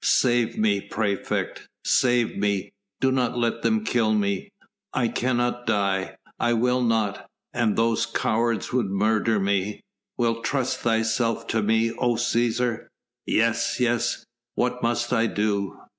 [0.03, 1.67] "Save me, praefect....
[1.85, 2.71] Save me....
[3.01, 4.49] Do not let them kill me....
[4.95, 6.15] I cannot die....
[6.39, 7.29] I will not...
[7.53, 9.81] and those cowards would murder me...."
[10.17, 12.87] "Wilt trust thyself to me, O Cæsar?"
[13.27, 14.25] "Yes, yes,
[14.55, 15.77] what must I do?"